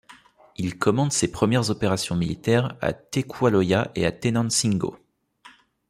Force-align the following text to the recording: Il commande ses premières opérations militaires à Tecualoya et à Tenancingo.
Il 0.55 0.79
commande 0.79 1.11
ses 1.11 1.31
premières 1.31 1.69
opérations 1.69 2.15
militaires 2.15 2.75
à 2.81 2.91
Tecualoya 2.91 3.91
et 3.93 4.07
à 4.07 4.11
Tenancingo. 4.11 4.97